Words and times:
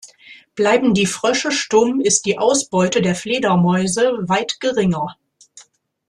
Bleiben 0.55 0.95
die 0.95 1.05
Frösche 1.05 1.51
stumm, 1.51 2.01
ist 2.01 2.25
die 2.25 2.39
Ausbeute 2.39 3.03
der 3.03 3.13
Fledermäuse 3.13 4.17
weit 4.27 4.59
geringer. 4.59 5.15